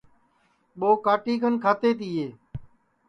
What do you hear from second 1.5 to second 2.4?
کھاتے تیے